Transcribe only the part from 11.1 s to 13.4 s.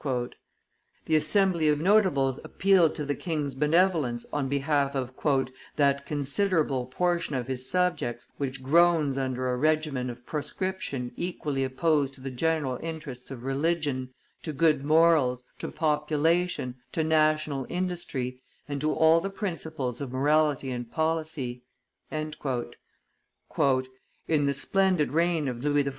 equally opposed to the general interests